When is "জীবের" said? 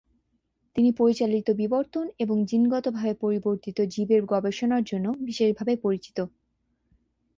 3.93-4.21